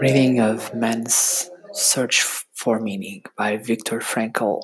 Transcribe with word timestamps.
Reading 0.00 0.40
of 0.40 0.72
Man's 0.74 1.50
Search 1.74 2.22
for 2.22 2.80
Meaning 2.80 3.22
by 3.36 3.58
Viktor 3.58 3.98
Frankl. 3.98 4.62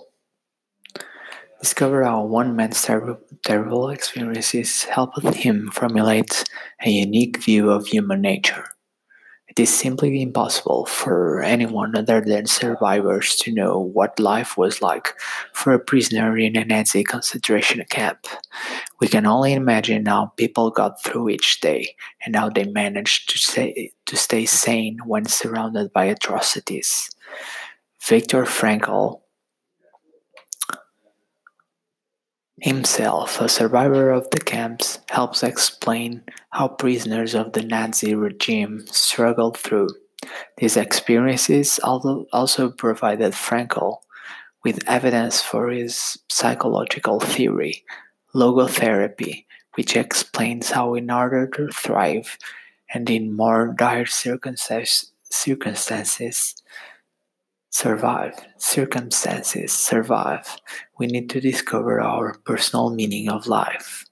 Discover 1.60 2.04
how 2.04 2.24
one 2.24 2.56
man's 2.56 2.80
ter- 2.80 3.18
terrible 3.44 3.90
experiences 3.90 4.84
helped 4.84 5.22
him 5.34 5.70
formulate 5.74 6.42
a 6.82 6.88
unique 6.88 7.44
view 7.44 7.68
of 7.68 7.86
human 7.86 8.22
nature. 8.22 8.75
It 9.56 9.62
is 9.62 9.74
simply 9.74 10.20
impossible 10.20 10.84
for 10.84 11.40
anyone 11.40 11.96
other 11.96 12.20
than 12.20 12.44
survivors 12.44 13.36
to 13.36 13.50
know 13.50 13.78
what 13.78 14.20
life 14.20 14.58
was 14.58 14.82
like 14.82 15.14
for 15.54 15.72
a 15.72 15.78
prisoner 15.78 16.36
in 16.36 16.56
a 16.56 16.64
Nazi 16.66 17.02
concentration 17.02 17.82
camp. 17.88 18.26
We 19.00 19.08
can 19.08 19.24
only 19.24 19.54
imagine 19.54 20.04
how 20.04 20.26
people 20.36 20.70
got 20.70 21.02
through 21.02 21.30
each 21.30 21.60
day 21.60 21.96
and 22.26 22.36
how 22.36 22.50
they 22.50 22.64
managed 22.64 23.30
to 23.30 23.38
stay, 23.38 23.92
to 24.04 24.14
stay 24.14 24.44
sane 24.44 24.98
when 25.06 25.24
surrounded 25.24 25.90
by 25.90 26.04
atrocities. 26.04 27.08
Viktor 27.98 28.44
Frankl 28.44 29.22
himself, 32.60 33.40
a 33.40 33.48
survivor 33.48 34.10
of 34.10 34.30
the 34.30 34.40
camps, 34.40 34.98
helps 35.10 35.42
explain 35.42 36.22
how 36.50 36.68
prisoners 36.68 37.34
of 37.34 37.52
the 37.52 37.62
Nazi 37.62 38.14
regime 38.14 38.86
struggled 38.86 39.56
through. 39.58 39.88
These 40.56 40.76
experiences 40.76 41.78
also 41.82 42.70
provided 42.70 43.32
Frankl 43.32 43.98
with 44.64 44.88
evidence 44.88 45.42
for 45.42 45.68
his 45.70 46.18
psychological 46.28 47.20
theory, 47.20 47.84
logotherapy, 48.34 49.44
which 49.74 49.94
explains 49.94 50.70
how, 50.70 50.94
in 50.94 51.10
order 51.10 51.46
to 51.46 51.68
thrive 51.68 52.38
and 52.92 53.08
in 53.10 53.36
more 53.36 53.74
dire 53.78 54.06
circumstances, 54.06 55.12
survive, 57.76 58.32
circumstances 58.56 59.70
survive, 59.70 60.56
we 60.98 61.06
need 61.06 61.28
to 61.28 61.40
discover 61.40 62.00
our 62.00 62.32
personal 62.46 62.88
meaning 62.88 63.28
of 63.28 63.46
life. 63.46 64.06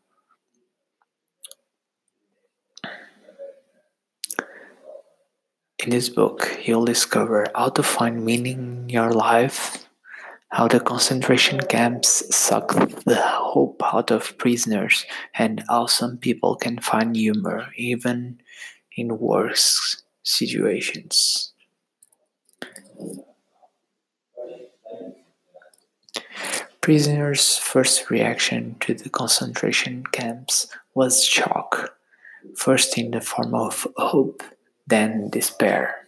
In 5.78 5.88
this 5.88 6.10
book, 6.10 6.60
you'll 6.64 6.84
discover 6.84 7.46
how 7.54 7.70
to 7.70 7.82
find 7.82 8.22
meaning 8.22 8.84
in 8.84 8.88
your 8.90 9.12
life, 9.12 9.88
how 10.48 10.68
the 10.68 10.80
concentration 10.80 11.60
camps 11.60 12.22
suck 12.36 12.68
the 13.04 13.22
hope 13.24 13.80
out 13.82 14.10
of 14.10 14.36
prisoners, 14.36 15.06
and 15.32 15.64
how 15.70 15.86
some 15.86 16.18
people 16.18 16.54
can 16.56 16.78
find 16.80 17.16
humor 17.16 17.72
even 17.76 18.40
in 18.94 19.18
worse 19.18 20.02
situations. 20.22 21.43
Prisoners' 26.84 27.56
first 27.56 28.10
reaction 28.10 28.76
to 28.80 28.92
the 28.92 29.08
concentration 29.08 30.04
camps 30.12 30.66
was 30.94 31.24
shock, 31.24 31.96
first 32.58 32.98
in 32.98 33.12
the 33.12 33.22
form 33.22 33.54
of 33.54 33.86
hope, 33.96 34.42
then 34.86 35.30
despair. 35.30 36.06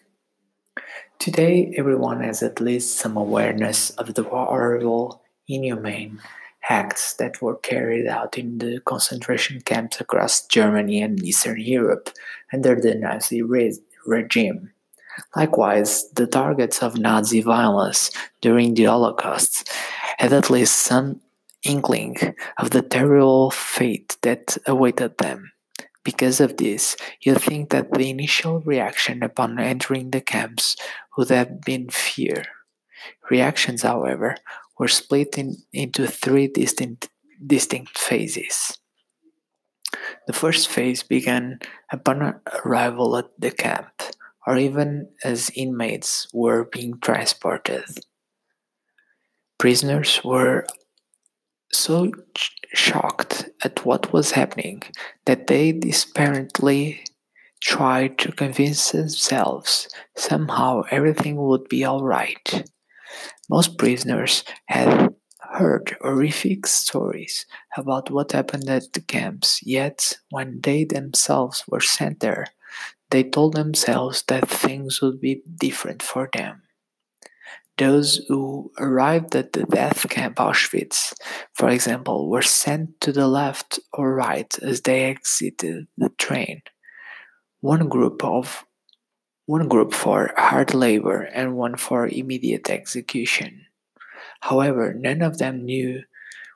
Today, 1.19 1.73
everyone 1.79 2.21
has 2.21 2.43
at 2.43 2.61
least 2.61 2.99
some 2.99 3.17
awareness 3.17 3.89
of 3.93 4.13
the 4.13 4.23
horrible, 4.23 5.23
inhumane 5.49 6.21
acts 6.69 7.15
that 7.15 7.41
were 7.41 7.57
carried 7.57 8.07
out 8.07 8.37
in 8.37 8.59
the 8.59 8.79
concentration 8.81 9.63
camps 9.63 9.99
across 9.99 10.47
Germany 10.47 11.01
and 11.01 11.25
Eastern 11.25 11.59
Europe 11.59 12.11
under 12.53 12.79
the 12.79 12.95
Nazi 12.95 13.41
re- 13.41 13.79
regime. 14.05 14.73
Likewise, 15.35 16.11
the 16.11 16.27
targets 16.27 16.83
of 16.83 16.99
Nazi 16.99 17.41
violence 17.41 18.11
during 18.43 18.75
the 18.75 18.85
Holocaust 18.85 19.71
had 20.19 20.33
at 20.33 20.51
least 20.51 20.77
some 20.77 21.21
inkling 21.63 22.17
of 22.59 22.71
the 22.71 22.83
terrible 22.83 23.51
fate 23.51 24.17
that 24.23 24.57
awaited 24.67 25.19
them. 25.19 25.53
Because 26.05 26.41
of 26.41 26.57
this, 26.57 26.97
you 27.21 27.35
think 27.35 27.71
that 27.71 27.93
the 27.93 28.09
initial 28.11 28.61
reaction 28.61 29.23
upon 29.23 29.59
entering 29.59 30.11
the 30.11 30.21
camps 30.21 30.77
would 31.17 31.31
have 31.31 31.61
been 31.63 31.89
fear. 31.91 32.45
Reactions, 33.29 33.83
however, 33.83 34.37
were 34.79 34.89
split 34.89 35.37
in, 35.37 35.57
into 35.73 36.07
three 36.07 36.47
distinct, 36.47 37.09
distinct 37.45 37.99
phases. 37.99 38.79
The 40.27 40.33
first 40.33 40.69
phase 40.69 41.03
began 41.03 41.59
upon 41.91 42.41
arrival 42.65 43.17
at 43.17 43.27
the 43.39 43.51
camp, 43.51 43.91
or 44.47 44.57
even 44.57 45.09
as 45.25 45.51
inmates 45.55 46.29
were 46.33 46.65
being 46.65 47.01
transported. 47.01 47.85
Prisoners 49.59 50.21
were 50.25 50.67
so 51.73 52.11
shocked 52.75 53.49
at 53.65 53.85
what 53.85 54.13
was 54.13 54.33
happening 54.33 54.83
that 55.25 55.47
they 55.47 55.73
despairingly 55.73 57.05
tried 57.63 58.19
to 58.19 58.33
convince 58.33 58.93
themselves 58.93 59.89
somehow 60.17 60.83
everything 60.91 61.37
would 61.37 61.69
be 61.69 61.85
all 61.85 62.05
right. 62.05 62.71
Most 63.49 63.79
prisoners 63.79 64.45
had 64.67 65.15
heard 65.41 65.97
horrific 66.01 66.67
stories 66.67 67.47
about 67.77 68.11
what 68.11 68.33
happened 68.33 68.69
at 68.69 68.93
the 68.93 69.01
camps, 69.01 69.61
yet 69.63 70.19
when 70.31 70.61
they 70.63 70.85
themselves 70.85 71.65
were 71.69 71.81
sent 71.81 72.21
there, 72.21 72.47
they 73.11 73.23
told 73.25 73.55
themselves 73.55 74.23
that 74.29 74.49
things 74.49 75.01
would 75.01 75.21
be 75.21 75.43
different 75.59 76.03
for 76.03 76.29
them. 76.33 76.63
Those 77.79 78.25
who 78.29 78.73
arrived 78.79 79.37
at 79.37 79.53
the 79.53 79.65
death 79.65 80.09
camp 80.09 80.37
Auschwitz, 80.37 81.13
for 81.53 81.69
example, 81.69 82.31
were 82.31 82.43
sent 82.43 83.01
to 83.03 83.13
the 83.13 83.29
left 83.29 83.79
or 83.93 84.15
right 84.15 84.53
as 84.63 84.81
they 84.81 85.05
exited 85.05 85.87
the 85.99 86.09
train. 86.11 86.63
One 87.61 87.89
group 87.89 88.25
of 88.25 88.65
one 89.47 89.69
group 89.69 89.95
for 89.95 90.33
hard 90.37 90.75
labor 90.75 91.23
and 91.23 91.57
one 91.57 91.77
for 91.77 92.09
immediate 92.09 92.69
execution. 92.69 93.67
However, 94.41 94.93
none 94.93 95.23
of 95.23 95.39
them 95.39 95.65
knew 95.65 96.03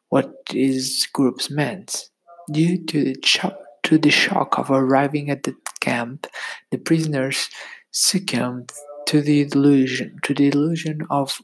what 0.09 0.47
these 0.51 1.07
groups 1.07 1.51
meant. 1.51 2.11
Due 2.51 2.85
to 2.87 3.05
the, 3.05 3.15
cho- 3.15 3.57
to 3.85 3.97
the 3.97 4.11
shock 4.11 4.59
of 4.59 4.71
arriving 4.71 5.31
at 5.31 5.45
the 5.45 5.55
camp, 5.81 6.27
the 6.73 6.79
prisoners 6.79 7.49
succumbed 7.93 8.73
to 9.11 9.21
the 9.21 9.45
delusion 9.45 10.21
to 10.23 10.33
the 10.33 10.47
illusion 10.47 11.03
of 11.11 11.43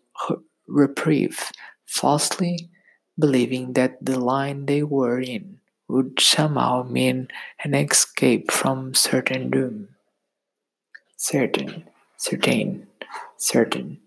reprieve, 0.68 1.50
falsely 1.84 2.70
believing 3.18 3.72
that 3.72 3.98
the 3.98 4.20
line 4.20 4.66
they 4.66 4.84
were 4.84 5.18
in 5.18 5.58
would 5.88 6.20
somehow 6.20 6.84
mean 6.84 7.26
an 7.64 7.74
escape 7.74 8.52
from 8.52 8.94
certain 8.94 9.50
doom. 9.50 9.88
Certain, 11.16 11.82
certain, 12.16 12.86
certain, 13.36 13.98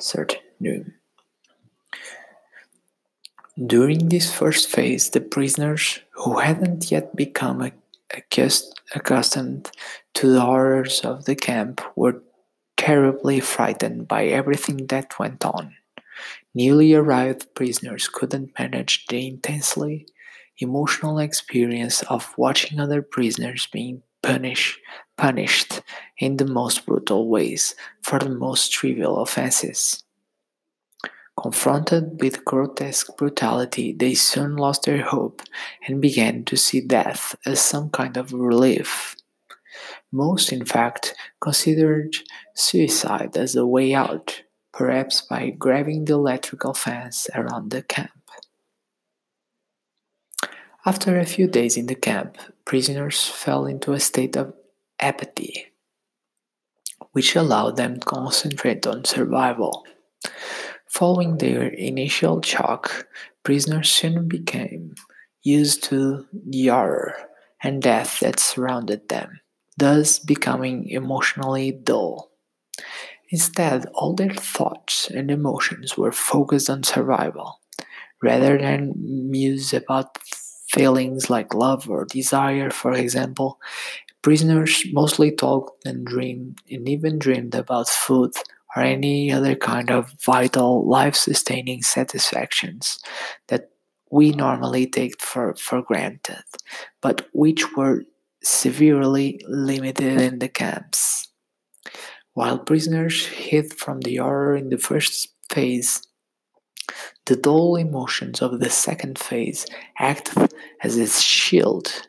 certain 0.00 0.40
doom. 0.62 0.94
During 3.60 4.08
this 4.08 4.32
first 4.32 4.70
phase, 4.70 5.10
the 5.10 5.20
prisoners, 5.20 6.00
who 6.24 6.38
hadn't 6.38 6.90
yet 6.90 7.14
become 7.14 7.60
accustomed 8.94 9.70
to 10.14 10.32
the 10.32 10.40
horrors 10.40 11.00
of 11.00 11.24
the 11.24 11.34
camp, 11.34 11.80
were 11.96 12.22
terribly 12.76 13.40
frightened 13.40 14.06
by 14.08 14.26
everything 14.26 14.86
that 14.88 15.18
went 15.18 15.44
on. 15.44 15.74
Newly 16.54 16.94
arrived 16.94 17.54
prisoners 17.54 18.08
couldn't 18.08 18.58
manage 18.58 19.06
the 19.06 19.26
intensely 19.26 20.06
emotional 20.58 21.18
experience 21.18 22.02
of 22.04 22.32
watching 22.38 22.80
other 22.80 23.02
prisoners 23.02 23.68
being 23.70 24.02
punished 24.22 24.80
punished 25.16 25.82
in 26.18 26.36
the 26.36 26.46
most 26.46 26.84
brutal 26.86 27.28
ways 27.28 27.74
for 28.02 28.18
the 28.18 28.28
most 28.28 28.72
trivial 28.72 29.18
offenses. 29.18 30.02
Confronted 31.40 32.20
with 32.20 32.44
grotesque 32.44 33.16
brutality, 33.18 33.92
they 33.92 34.14
soon 34.14 34.56
lost 34.56 34.84
their 34.84 35.02
hope 35.02 35.42
and 35.86 36.00
began 36.00 36.44
to 36.44 36.56
see 36.56 36.80
death 36.80 37.36
as 37.44 37.60
some 37.60 37.90
kind 37.90 38.16
of 38.16 38.32
relief. 38.32 39.16
Most, 40.10 40.50
in 40.50 40.64
fact, 40.64 41.14
considered 41.40 42.16
suicide 42.54 43.36
as 43.36 43.54
a 43.54 43.66
way 43.66 43.92
out, 43.92 44.42
perhaps 44.72 45.20
by 45.20 45.50
grabbing 45.50 46.06
the 46.06 46.14
electrical 46.14 46.72
fence 46.72 47.28
around 47.34 47.70
the 47.70 47.82
camp. 47.82 48.10
After 50.86 51.18
a 51.18 51.26
few 51.26 51.48
days 51.48 51.76
in 51.76 51.86
the 51.86 51.96
camp, 51.96 52.38
prisoners 52.64 53.26
fell 53.26 53.66
into 53.66 53.92
a 53.92 54.00
state 54.00 54.36
of 54.36 54.54
apathy, 55.00 55.66
which 57.12 57.36
allowed 57.36 57.76
them 57.76 58.00
to 58.00 58.06
concentrate 58.06 58.86
on 58.86 59.04
survival. 59.04 59.84
Following 60.88 61.38
their 61.38 61.68
initial 61.68 62.42
shock, 62.42 63.06
prisoners 63.44 63.88
soon 63.90 64.26
became 64.28 64.94
used 65.42 65.84
to 65.84 66.26
the 66.32 66.66
horror 66.66 67.14
and 67.62 67.80
death 67.80 68.18
that 68.20 68.40
surrounded 68.40 69.08
them. 69.08 69.40
thus 69.78 70.18
becoming 70.18 70.88
emotionally 70.88 71.70
dull. 71.70 72.30
Instead, 73.30 73.86
all 73.94 74.14
their 74.14 74.34
thoughts 74.34 75.10
and 75.10 75.30
emotions 75.30 75.96
were 75.96 76.12
focused 76.12 76.70
on 76.70 76.82
survival, 76.82 77.60
rather 78.22 78.58
than 78.58 78.94
muse 79.30 79.74
about 79.74 80.18
feelings 80.68 81.30
like 81.30 81.54
love 81.54 81.88
or 81.90 82.04
desire, 82.06 82.70
for 82.70 82.92
example. 82.92 83.58
Prisoners 84.22 84.84
mostly 84.92 85.30
talked 85.32 85.86
and 85.86 86.06
dreamed 86.06 86.60
and 86.70 86.88
even 86.88 87.18
dreamed 87.18 87.54
about 87.54 87.88
food 87.88 88.32
or 88.76 88.82
any 88.82 89.32
other 89.32 89.56
kind 89.56 89.90
of 89.90 90.12
vital, 90.24 90.86
life 90.86 91.16
sustaining 91.16 91.82
satisfactions 91.82 92.98
that 93.48 93.70
we 94.10 94.30
normally 94.32 94.86
take 94.86 95.20
for, 95.20 95.54
for 95.56 95.82
granted, 95.82 96.44
but 97.00 97.26
which 97.32 97.74
were 97.74 98.04
severely 98.44 99.40
limited 99.48 100.20
in 100.20 100.38
the 100.38 100.48
camps. 100.48 101.28
While 102.34 102.58
prisoners 102.58 103.26
hid 103.26 103.72
from 103.72 104.00
the 104.00 104.16
horror 104.16 104.56
in 104.56 104.68
the 104.68 104.78
first 104.78 105.28
phase, 105.50 106.02
the 107.24 107.34
dull 107.34 107.76
emotions 107.76 108.42
of 108.42 108.60
the 108.60 108.70
second 108.70 109.18
phase 109.18 109.66
acted 109.98 110.52
as 110.82 110.96
a 110.96 111.08
shield 111.08 112.06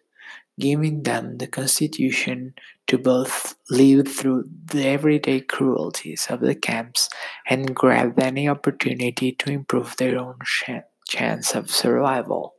giving 0.59 1.03
them 1.03 1.37
the 1.37 1.47
constitution 1.47 2.53
to 2.87 2.97
both 2.97 3.55
live 3.69 4.07
through 4.07 4.45
the 4.65 4.85
everyday 4.87 5.41
cruelties 5.41 6.27
of 6.29 6.39
the 6.39 6.55
camps 6.55 7.09
and 7.49 7.75
grab 7.75 8.19
any 8.19 8.47
opportunity 8.47 9.31
to 9.33 9.51
improve 9.51 9.95
their 9.97 10.17
own 10.17 10.35
ch- 10.43 10.81
chance 11.07 11.55
of 11.55 11.69
survival. 11.69 12.55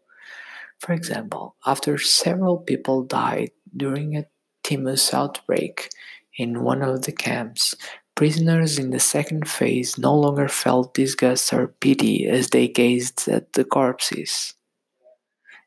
For 0.80 0.92
example, 0.92 1.56
after 1.66 1.98
several 1.98 2.58
people 2.58 3.02
died 3.02 3.50
during 3.76 4.16
a 4.16 4.26
typhus 4.62 5.12
outbreak 5.12 5.90
in 6.36 6.62
one 6.62 6.82
of 6.82 7.02
the 7.02 7.12
camps, 7.12 7.74
prisoners 8.14 8.78
in 8.78 8.90
the 8.90 9.00
second 9.00 9.48
phase 9.48 9.98
no 9.98 10.14
longer 10.14 10.48
felt 10.48 10.94
disgust 10.94 11.52
or 11.52 11.68
pity 11.80 12.26
as 12.26 12.50
they 12.50 12.68
gazed 12.68 13.28
at 13.28 13.52
the 13.54 13.64
corpses. 13.64 14.54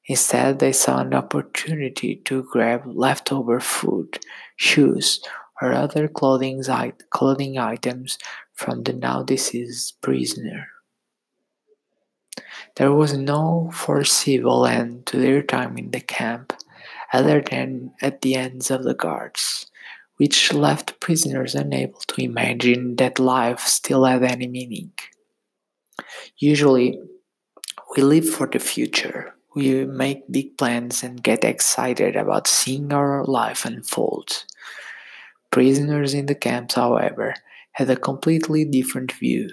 Instead, 0.08 0.60
they 0.60 0.72
saw 0.72 1.00
an 1.00 1.14
opportunity 1.14 2.16
to 2.26 2.44
grab 2.44 2.84
leftover 2.86 3.60
food, 3.60 4.20
shoes, 4.56 5.22
or 5.62 5.74
other 5.74 6.08
clothing, 6.08 6.64
clothing 7.12 7.58
items 7.58 8.18
from 8.54 8.84
the 8.84 8.94
now 8.94 9.22
deceased 9.24 10.02
prisoner. 10.02 10.68
There 12.78 12.92
was 12.92 13.16
no 13.16 13.70
foreseeable 13.74 14.66
end 14.66 15.06
to 15.08 15.18
their 15.18 15.44
time 15.44 15.78
in 15.78 15.92
the 15.92 16.00
camp, 16.00 16.54
other 17.14 17.42
than 17.42 17.94
at 18.02 18.22
the 18.22 18.36
ends 18.36 18.72
of 18.72 18.84
the 18.84 18.96
guards, 18.96 19.70
which 20.18 20.54
left 20.54 21.00
prisoners 21.00 21.54
unable 21.54 22.00
to 22.08 22.24
imagine 22.24 22.96
that 22.96 23.20
life 23.20 23.60
still 23.60 24.06
had 24.06 24.24
any 24.24 24.48
meaning. 24.48 24.94
Usually, 26.38 27.00
we 27.96 28.04
live 28.04 28.28
for 28.30 28.48
the 28.48 28.60
future, 28.60 29.36
we 29.56 29.86
make 29.86 30.32
big 30.32 30.58
plans 30.58 31.04
and 31.04 31.24
get 31.24 31.44
excited 31.44 32.16
about 32.16 32.48
seeing 32.48 32.94
our 32.94 33.26
life 33.26 33.66
unfold. 33.66 34.46
Prisoners 35.52 36.14
in 36.14 36.28
the 36.28 36.36
camps, 36.36 36.76
however, 36.76 37.34
had 37.74 37.90
a 37.90 37.98
completely 37.98 38.64
different 38.64 39.12
view. 39.12 39.50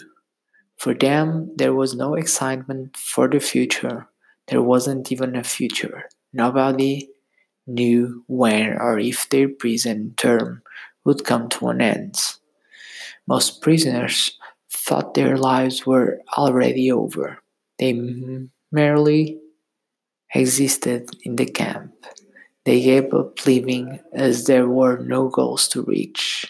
For 0.76 0.94
them, 0.94 1.52
there 1.56 1.74
was 1.74 1.94
no 1.94 2.14
excitement 2.14 2.96
for 2.96 3.28
the 3.28 3.40
future. 3.40 4.06
There 4.46 4.62
wasn't 4.62 5.10
even 5.10 5.34
a 5.34 5.42
future. 5.42 6.04
Nobody 6.32 7.08
knew 7.66 8.24
when 8.28 8.74
or 8.74 8.98
if 8.98 9.28
their 9.28 9.48
prison 9.48 10.14
term 10.16 10.62
would 11.04 11.24
come 11.24 11.48
to 11.48 11.68
an 11.68 11.80
end. 11.80 12.16
Most 13.26 13.60
prisoners 13.60 14.38
thought 14.70 15.14
their 15.14 15.36
lives 15.36 15.84
were 15.84 16.20
already 16.36 16.92
over. 16.92 17.42
They 17.78 17.92
merely 18.70 19.38
existed 20.34 21.10
in 21.22 21.36
the 21.36 21.46
camp. 21.46 21.92
They 22.64 22.82
gave 22.82 23.14
up 23.14 23.46
living 23.46 24.00
as 24.12 24.44
there 24.44 24.68
were 24.68 24.98
no 24.98 25.28
goals 25.28 25.68
to 25.68 25.82
reach. 25.82 26.46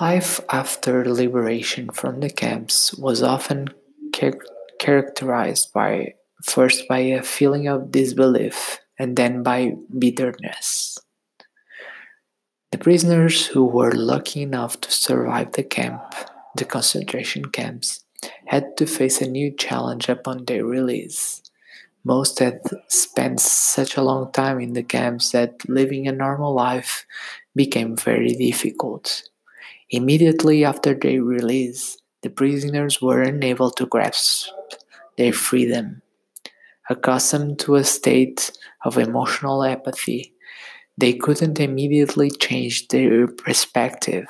Life 0.00 0.40
after 0.50 1.04
liberation 1.04 1.90
from 1.90 2.20
the 2.20 2.30
camps 2.30 2.94
was 2.94 3.22
often 3.22 3.68
char- 4.14 4.40
characterized 4.80 5.72
by 5.72 6.14
first 6.42 6.88
by 6.88 6.98
a 6.98 7.22
feeling 7.22 7.68
of 7.68 7.90
disbelief 7.90 8.80
and 8.98 9.16
then 9.16 9.42
by 9.42 9.72
bitterness. 9.98 10.98
The 12.72 12.78
prisoners 12.78 13.46
who 13.46 13.64
were 13.64 13.92
lucky 13.92 14.42
enough 14.42 14.80
to 14.80 14.90
survive 14.90 15.52
the 15.52 15.62
camp, 15.62 16.02
the 16.56 16.64
concentration 16.64 17.46
camps, 17.46 18.03
had 18.46 18.76
to 18.76 18.86
face 18.86 19.20
a 19.20 19.28
new 19.28 19.50
challenge 19.50 20.08
upon 20.08 20.44
their 20.44 20.64
release. 20.64 21.42
Most 22.04 22.38
had 22.38 22.60
spent 22.88 23.40
such 23.40 23.96
a 23.96 24.02
long 24.02 24.30
time 24.32 24.60
in 24.60 24.74
the 24.74 24.82
camps 24.82 25.32
that 25.32 25.68
living 25.68 26.06
a 26.06 26.12
normal 26.12 26.54
life 26.54 27.06
became 27.56 27.96
very 27.96 28.34
difficult. 28.34 29.22
Immediately 29.90 30.64
after 30.64 30.94
their 30.94 31.22
release, 31.22 31.98
the 32.22 32.30
prisoners 32.30 33.00
were 33.00 33.22
unable 33.22 33.70
to 33.72 33.86
grasp 33.86 34.48
their 35.16 35.32
freedom. 35.32 36.02
Accustomed 36.90 37.58
to 37.60 37.76
a 37.76 37.84
state 37.84 38.50
of 38.84 38.98
emotional 38.98 39.64
apathy, 39.64 40.34
they 40.98 41.12
couldn't 41.14 41.58
immediately 41.60 42.30
change 42.30 42.88
their 42.88 43.26
perspective. 43.26 44.26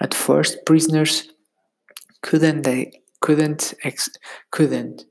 At 0.00 0.12
first, 0.12 0.64
prisoners 0.66 1.30
couldn't 2.24 2.62
they 2.62 3.02
couldn't 3.20 3.74
ex- 3.84 4.18
couldn't 4.50 5.06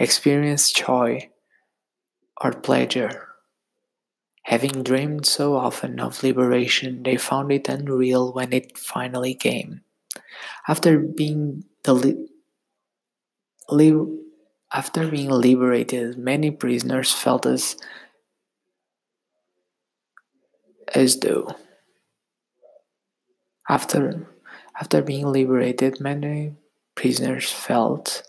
experience 0.00 0.72
joy 0.72 1.30
or 2.40 2.52
pleasure. 2.52 3.28
Having 4.46 4.82
dreamed 4.82 5.26
so 5.26 5.54
often 5.54 6.00
of 6.00 6.24
liberation, 6.24 7.04
they 7.04 7.16
found 7.16 7.52
it 7.52 7.68
unreal 7.68 8.32
when 8.32 8.52
it 8.52 8.76
finally 8.76 9.32
came. 9.32 9.82
After 10.68 10.98
being 11.00 11.64
the 11.84 11.94
li- 11.94 12.28
li- 13.70 14.18
after 14.72 15.08
being 15.08 15.30
liberated, 15.30 16.18
many 16.18 16.50
prisoners 16.50 17.12
felt 17.12 17.46
as 17.46 17.76
as 20.94 21.20
though 21.20 21.54
after 23.68 24.26
after 24.80 25.02
being 25.02 25.26
liberated, 25.26 26.00
many 26.00 26.54
prisoners 26.94 27.50
felt 27.50 28.22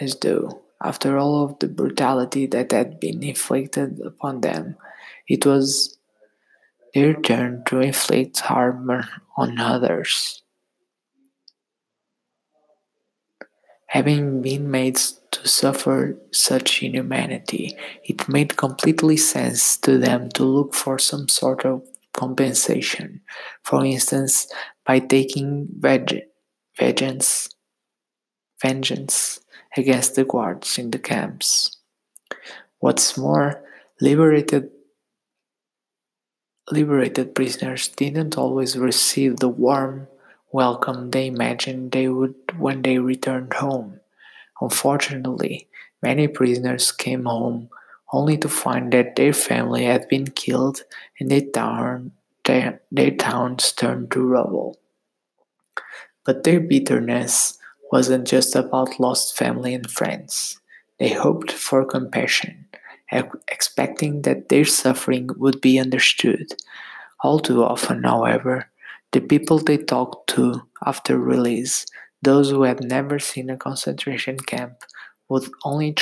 as 0.00 0.16
though, 0.16 0.62
after 0.82 1.18
all 1.18 1.44
of 1.44 1.58
the 1.58 1.68
brutality 1.68 2.46
that 2.46 2.72
had 2.72 3.00
been 3.00 3.22
inflicted 3.22 4.00
upon 4.04 4.40
them, 4.40 4.76
it 5.28 5.46
was 5.46 5.98
their 6.94 7.14
turn 7.14 7.62
to 7.66 7.80
inflict 7.80 8.40
harm 8.40 8.90
on 9.36 9.58
others. 9.58 10.42
Having 13.88 14.42
been 14.42 14.70
made 14.70 14.96
to 15.30 15.48
suffer 15.48 16.18
such 16.32 16.82
inhumanity, 16.82 17.76
it 18.04 18.28
made 18.28 18.56
completely 18.56 19.16
sense 19.16 19.76
to 19.78 19.98
them 19.98 20.28
to 20.30 20.44
look 20.44 20.74
for 20.74 20.98
some 20.98 21.28
sort 21.28 21.64
of 21.64 21.82
compensation, 22.12 23.20
for 23.62 23.84
instance, 23.84 24.48
by 24.86 24.98
taking 24.98 25.68
veg- 25.78 26.24
vengeance, 26.78 27.48
vengeance 28.60 29.40
against 29.76 30.14
the 30.14 30.24
guards 30.24 30.78
in 30.78 30.90
the 30.90 30.98
camps. 30.98 31.76
What's 32.78 33.16
more, 33.16 33.62
liberated 34.00 34.70
liberated 36.70 37.34
prisoners 37.34 37.88
didn't 37.88 38.38
always 38.38 38.76
receive 38.76 39.36
the 39.38 39.48
warm 39.48 40.08
welcome 40.52 41.10
they 41.10 41.26
imagined 41.26 41.92
they 41.92 42.08
would 42.08 42.34
when 42.58 42.82
they 42.82 42.98
returned 42.98 43.52
home. 43.52 44.00
Unfortunately, 44.60 45.68
many 46.02 46.28
prisoners 46.28 46.92
came 46.92 47.24
home 47.24 47.68
only 48.12 48.38
to 48.38 48.48
find 48.48 48.92
that 48.92 49.16
their 49.16 49.32
family 49.32 49.84
had 49.84 50.08
been 50.08 50.26
killed 50.28 50.84
and 51.18 51.30
their, 51.30 51.42
town, 51.52 52.12
their, 52.44 52.80
their 52.90 53.10
towns 53.10 53.72
turned 53.72 54.10
to 54.12 54.20
rubble. 54.20 54.78
But 56.24 56.44
their 56.44 56.60
bitterness 56.60 57.58
wasn't 57.92 58.26
just 58.26 58.56
about 58.56 58.98
lost 58.98 59.36
family 59.36 59.74
and 59.74 59.90
friends. 59.90 60.60
They 60.98 61.10
hoped 61.10 61.52
for 61.52 61.84
compassion, 61.84 62.66
expecting 63.48 64.22
that 64.22 64.48
their 64.48 64.64
suffering 64.64 65.28
would 65.36 65.60
be 65.60 65.78
understood. 65.78 66.54
All 67.22 67.38
too 67.40 67.62
often, 67.62 68.04
however, 68.04 68.70
the 69.12 69.20
people 69.20 69.58
they 69.58 69.78
talked 69.78 70.28
to 70.30 70.62
after 70.84 71.18
release, 71.18 71.86
those 72.22 72.50
who 72.50 72.62
had 72.64 72.82
never 72.82 73.18
seen 73.18 73.50
a 73.50 73.56
concentration 73.56 74.38
camp, 74.38 74.82
would 75.28 75.48
only 75.64 75.94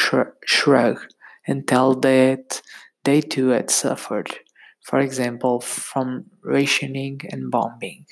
shrug 0.44 1.00
and 1.46 1.66
tell 1.66 1.94
that 1.94 2.62
they 3.04 3.20
too 3.20 3.48
had 3.48 3.70
suffered, 3.70 4.38
for 4.82 4.98
example, 4.98 5.60
from 5.60 6.26
rationing 6.42 7.20
and 7.30 7.50
bombing. 7.50 8.06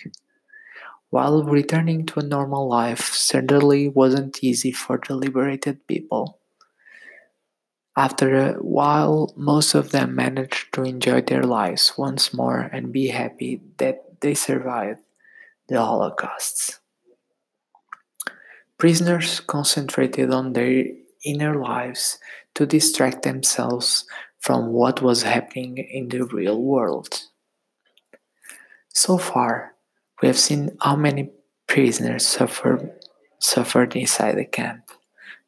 While 1.10 1.42
returning 1.44 2.06
to 2.06 2.20
a 2.20 2.24
normal 2.24 2.68
life 2.68 3.12
certainly 3.12 3.88
wasn't 3.88 4.42
easy 4.42 4.70
for 4.70 5.00
the 5.06 5.16
liberated 5.16 5.86
people, 5.86 6.40
after 7.96 8.34
a 8.36 8.52
while, 8.54 9.34
most 9.36 9.74
of 9.74 9.90
them 9.90 10.14
managed 10.14 10.72
to 10.74 10.84
enjoy 10.84 11.22
their 11.22 11.42
lives 11.42 11.94
once 11.98 12.32
more 12.32 12.70
and 12.72 12.92
be 12.92 13.08
happy 13.08 13.60
that 13.78 14.20
they 14.20 14.34
survived 14.34 15.00
the 15.68 15.74
Holocausts. 15.74 16.78
Prisoners 18.78 19.40
concentrated 19.40 20.32
on 20.32 20.54
their 20.54 20.84
inner 21.24 21.54
lives 21.60 22.18
to 22.54 22.64
distract 22.64 23.22
themselves 23.22 24.06
from 24.40 24.72
what 24.72 25.02
was 25.02 25.22
happening 25.22 25.78
in 25.78 26.08
the 26.08 26.24
real 26.24 26.60
world. 26.60 27.22
So 28.88 29.18
far, 29.18 29.74
we 30.20 30.28
have 30.28 30.38
seen 30.38 30.76
how 30.80 30.96
many 30.96 31.30
prisoners 31.66 32.26
suffer, 32.26 32.90
suffered 33.38 33.94
inside 33.94 34.36
the 34.36 34.44
camp. 34.44 34.90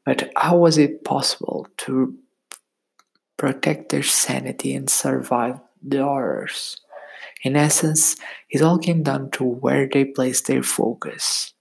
But 0.05 0.31
how 0.37 0.59
was 0.59 0.79
it 0.79 1.05
possible 1.05 1.67
to 1.79 2.17
protect 3.37 3.91
their 3.91 4.03
sanity 4.03 4.75
and 4.75 4.89
survive 4.89 5.59
the 5.83 6.03
horrors? 6.03 6.77
In 7.43 7.57
essence, 7.57 8.17
it 8.51 8.63
all 8.63 8.79
came 8.79 9.03
down 9.03 9.31
to 9.33 9.45
where 9.45 9.89
they 9.89 10.05
placed 10.05 10.47
their 10.47 10.63
focus. 10.63 11.55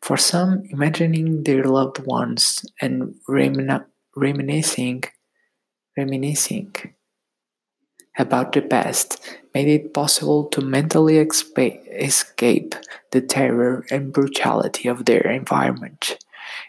For 0.00 0.16
some, 0.16 0.62
imagining 0.70 1.44
their 1.44 1.64
loved 1.64 2.06
ones 2.06 2.64
and 2.80 3.14
reminiscing, 3.28 5.04
reminiscing 5.96 6.74
about 8.18 8.52
the 8.52 8.62
past 8.62 9.18
made 9.54 9.68
it 9.68 9.94
possible 9.94 10.44
to 10.44 10.60
mentally 10.60 11.18
escape 11.18 12.74
the 13.12 13.20
terror 13.20 13.84
and 13.90 14.12
brutality 14.12 14.88
of 14.88 15.04
their 15.04 15.26
environment. 15.30 16.18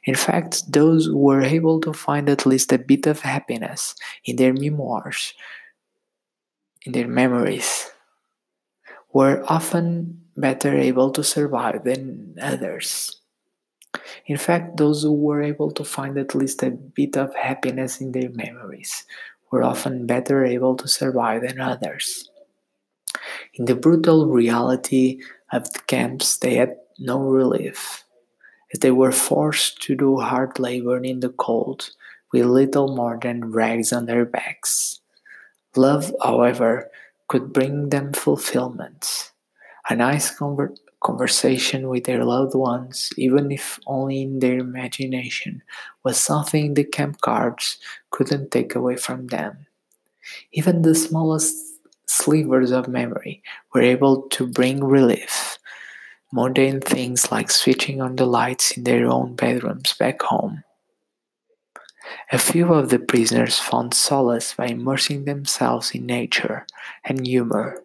In 0.06 0.16
fact, 0.16 0.72
those 0.72 1.06
who 1.06 1.18
were 1.18 1.42
able 1.42 1.82
to 1.82 1.94
find 1.94 2.30
at 2.30 2.46
least 2.46 2.72
a 2.72 2.78
bit 2.78 3.08
of 3.08 3.22
happiness 3.22 3.96
in 4.26 4.36
their 4.36 4.54
memoirs, 4.54 5.34
in 6.86 6.92
their 6.92 7.08
memories, 7.08 7.90
were 9.14 9.44
often 9.48 10.22
better 10.38 10.78
able 10.78 11.12
to 11.12 11.24
survive 11.24 11.84
than 11.84 12.36
others. 12.42 13.21
In 14.26 14.38
fact, 14.38 14.78
those 14.78 15.04
who 15.04 15.14
were 15.14 15.42
able 15.42 15.72
to 15.72 15.84
find 15.84 16.18
at 16.18 16.36
least 16.36 16.64
a 16.64 16.72
bit 16.72 17.18
of 17.18 17.36
happiness 17.36 18.00
in 18.00 18.12
their 18.12 18.30
memories 18.30 19.06
were 19.52 19.64
often 19.64 20.06
better 20.06 20.46
able 20.46 20.76
to 20.78 20.88
survive 20.88 21.42
than 21.42 21.60
others. 21.60 22.30
In 23.56 23.66
the 23.66 23.76
brutal 23.76 24.28
reality 24.28 25.20
of 25.52 25.72
the 25.74 25.80
camps, 25.80 26.38
they 26.38 26.56
had 26.56 26.78
no 26.98 27.20
relief, 27.20 28.06
as 28.74 28.80
they 28.80 28.92
were 28.92 29.12
forced 29.12 29.82
to 29.82 29.96
do 29.96 30.18
hard 30.18 30.60
labor 30.60 30.98
in 31.04 31.20
the 31.20 31.30
cold 31.30 31.90
with 32.32 32.46
little 32.46 32.96
more 32.96 33.20
than 33.22 33.52
rags 33.52 33.92
on 33.92 34.06
their 34.06 34.26
backs. 34.26 35.02
Love, 35.76 36.14
however, 36.24 36.90
could 37.28 37.52
bring 37.52 37.90
them 37.90 38.14
fulfillment. 38.14 39.32
A 39.90 39.96
nice 39.96 40.30
conversation 41.02 41.90
with 41.90 42.06
their 42.06 42.24
loved 42.24 42.56
ones, 42.56 43.12
even 43.18 43.52
if 43.52 43.80
only 43.88 44.22
in 44.22 44.40
their 44.40 44.60
imagination, 44.60 45.62
was 46.04 46.18
something 46.18 46.74
the 46.74 46.84
camp 46.84 47.20
guards 47.22 47.78
couldn't 48.12 48.52
take 48.52 48.76
away 48.76 48.96
from 48.96 49.28
them. 49.28 49.66
Even 50.54 50.82
the 50.82 50.96
smallest 50.96 51.56
slivers 52.06 52.72
of 52.72 52.88
memory 52.88 53.42
were 53.74 53.82
able 53.82 54.24
to 54.30 54.48
bring 54.48 54.84
relief. 54.84 55.58
Mundane 56.32 56.80
things 56.80 57.32
like 57.32 57.52
switching 57.52 58.02
on 58.02 58.16
the 58.16 58.26
lights 58.26 58.78
in 58.78 58.84
their 58.84 59.08
own 59.08 59.36
bedrooms 59.36 59.94
back 60.00 60.22
home. 60.22 60.64
A 62.32 62.38
few 62.38 62.74
of 62.74 62.90
the 62.90 63.00
prisoners 63.00 63.60
found 63.60 63.94
solace 63.94 64.54
by 64.54 64.68
immersing 64.68 65.26
themselves 65.26 65.92
in 65.92 66.06
nature 66.06 66.66
and 67.04 67.26
humor. 67.26 67.84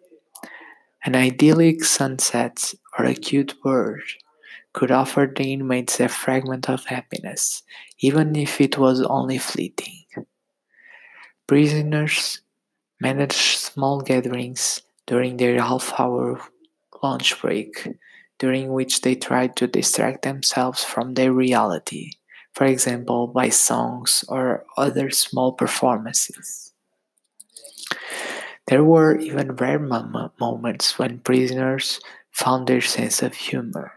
An 1.05 1.15
idyllic 1.15 1.83
sunset 1.83 2.73
or 2.97 3.05
a 3.05 3.13
cute 3.13 3.53
bird 3.61 4.01
could 4.73 4.91
offer 4.91 5.31
the 5.33 5.53
inmates 5.53 5.99
a 5.99 6.07
fragment 6.07 6.69
of 6.69 6.85
happiness, 6.85 7.63
even 7.99 8.35
if 8.35 8.61
it 8.61 8.77
was 8.77 9.01
only 9.01 9.37
fleeting. 9.37 10.05
Prisoners 11.47 12.41
managed 12.99 13.57
small 13.57 14.01
gatherings 14.01 14.81
during 15.05 15.37
their 15.37 15.61
half 15.61 15.99
hour 15.99 16.41
lunch 17.01 17.39
break, 17.41 17.87
during 18.39 18.71
which 18.73 19.01
they 19.01 19.15
tried 19.15 19.55
to 19.55 19.67
distract 19.67 20.21
themselves 20.23 20.83
from 20.83 21.13
their 21.13 21.31
reality, 21.31 22.11
for 22.53 22.65
example, 22.65 23.27
by 23.27 23.49
songs 23.49 24.25
or 24.27 24.65
other 24.77 25.09
small 25.09 25.53
performances. 25.53 26.73
There 28.67 28.83
were 28.83 29.17
even 29.17 29.55
rare 29.55 29.79
moments 29.79 30.99
when 30.99 31.19
prisoners 31.19 32.01
found 32.31 32.67
their 32.67 32.81
sense 32.81 33.21
of 33.21 33.33
humor. 33.35 33.93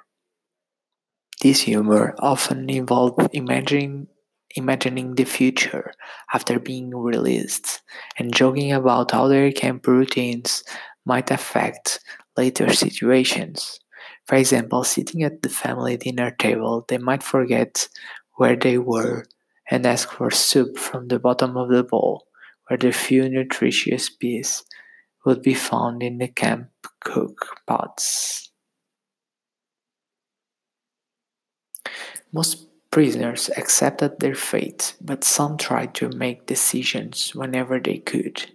This 1.42 1.60
humor 1.62 2.14
often 2.18 2.68
involved 2.68 3.28
imagining, 3.32 4.08
imagining 4.56 5.14
the 5.14 5.24
future 5.24 5.92
after 6.32 6.58
being 6.58 6.90
released 6.94 7.80
and 8.18 8.34
joking 8.34 8.72
about 8.72 9.10
how 9.10 9.26
their 9.28 9.50
camp 9.52 9.86
routines 9.86 10.62
might 11.06 11.30
affect 11.30 12.00
later 12.36 12.72
situations. 12.72 13.80
For 14.26 14.36
example, 14.36 14.84
sitting 14.84 15.22
at 15.22 15.42
the 15.42 15.48
family 15.48 15.96
dinner 15.96 16.30
table, 16.30 16.84
they 16.88 16.98
might 16.98 17.22
forget 17.22 17.88
where 18.36 18.56
they 18.56 18.78
were 18.78 19.24
and 19.70 19.86
ask 19.86 20.10
for 20.10 20.30
soup 20.30 20.78
from 20.78 21.08
the 21.08 21.18
bottom 21.18 21.56
of 21.56 21.68
the 21.70 21.84
bowl, 21.84 22.26
where 22.66 22.76
the 22.78 22.92
few 22.92 23.28
nutritious 23.28 24.08
pieces 24.10 24.64
would 25.24 25.42
be 25.42 25.54
found 25.54 26.02
in 26.02 26.18
the 26.18 26.28
camp 26.28 26.68
cook 27.00 27.56
pots. 27.66 28.50
Most 32.32 32.68
prisoners 32.90 33.50
accepted 33.56 34.20
their 34.20 34.34
fate, 34.34 34.94
but 35.00 35.24
some 35.24 35.56
tried 35.56 35.94
to 35.94 36.08
make 36.08 36.46
decisions 36.46 37.34
whenever 37.34 37.78
they 37.78 37.98
could. 37.98 38.50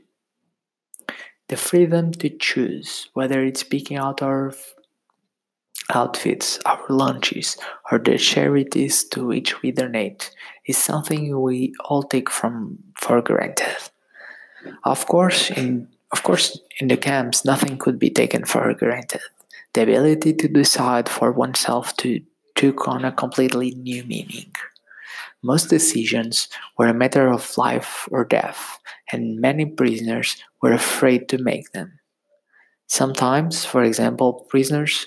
The 1.47 1.57
freedom 1.57 2.11
to 2.13 2.29
choose 2.29 3.09
whether 3.13 3.43
it's 3.43 3.63
picking 3.63 3.97
out 3.97 4.21
our 4.21 4.53
outfits, 5.93 6.59
our 6.65 6.83
lunches, 6.89 7.57
or 7.91 7.99
the 7.99 8.17
charities 8.17 9.03
to 9.09 9.25
which 9.25 9.61
we 9.61 9.71
donate 9.71 10.31
is 10.65 10.77
something 10.77 11.39
we 11.41 11.73
all 11.85 12.03
take 12.03 12.29
from 12.29 12.79
for 12.95 13.21
granted. 13.21 13.77
Of 14.83 15.05
course, 15.05 15.51
in 15.51 15.89
of 16.11 16.23
course, 16.23 16.59
in 16.79 16.87
the 16.87 16.97
camps, 16.97 17.45
nothing 17.45 17.77
could 17.77 17.99
be 17.99 18.09
taken 18.09 18.45
for 18.45 18.73
granted. 18.73 19.21
The 19.73 19.83
ability 19.83 20.33
to 20.33 20.47
decide 20.47 21.09
for 21.09 21.31
oneself 21.31 21.95
to, 21.97 22.21
took 22.55 22.87
on 22.87 23.03
a 23.03 23.11
completely 23.11 23.71
new 23.71 24.03
meaning. 24.05 24.51
Most 25.43 25.69
decisions 25.69 26.47
were 26.77 26.87
a 26.87 26.93
matter 26.93 27.27
of 27.27 27.57
life 27.57 28.07
or 28.11 28.23
death, 28.23 28.79
and 29.11 29.39
many 29.39 29.65
prisoners 29.65 30.41
were 30.61 30.71
afraid 30.71 31.27
to 31.29 31.37
make 31.37 31.71
them. 31.71 31.99
Sometimes, 32.87 33.65
for 33.65 33.83
example, 33.83 34.45
prisoners 34.49 35.05